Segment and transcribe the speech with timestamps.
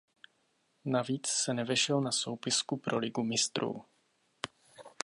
[0.85, 3.85] Navíc se nevešel na soupisku pro Ligu mistrů.